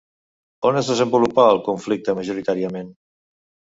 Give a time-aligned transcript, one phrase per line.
[0.69, 2.91] On es desenvolupà el conflicte majoritàriament?